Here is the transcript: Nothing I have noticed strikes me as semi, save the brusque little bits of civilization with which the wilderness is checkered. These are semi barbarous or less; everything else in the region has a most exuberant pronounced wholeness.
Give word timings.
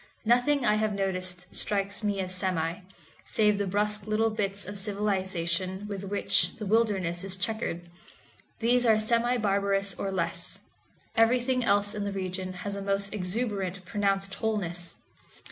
Nothing 0.25 0.65
I 0.65 0.77
have 0.77 0.93
noticed 0.93 1.45
strikes 1.51 2.03
me 2.03 2.19
as 2.21 2.33
semi, 2.33 2.79
save 3.23 3.59
the 3.59 3.67
brusque 3.67 4.07
little 4.07 4.31
bits 4.31 4.65
of 4.65 4.79
civilization 4.79 5.85
with 5.87 6.05
which 6.05 6.55
the 6.55 6.65
wilderness 6.65 7.23
is 7.23 7.35
checkered. 7.35 7.87
These 8.61 8.83
are 8.83 8.97
semi 8.99 9.37
barbarous 9.37 9.93
or 9.93 10.11
less; 10.11 10.57
everything 11.15 11.63
else 11.63 11.93
in 11.93 12.03
the 12.03 12.11
region 12.11 12.53
has 12.65 12.75
a 12.75 12.81
most 12.81 13.13
exuberant 13.13 13.85
pronounced 13.85 14.33
wholeness. 14.33 14.95